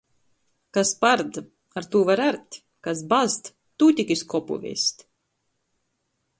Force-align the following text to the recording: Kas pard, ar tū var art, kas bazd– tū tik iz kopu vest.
Kas 0.77 0.93
pard, 1.03 1.37
ar 1.81 1.87
tū 1.95 2.01
var 2.07 2.23
art, 2.29 2.59
kas 2.87 3.05
bazd– 3.13 3.53
tū 3.79 3.93
tik 4.01 4.17
iz 4.17 4.27
kopu 4.35 4.61
vest. 4.67 5.07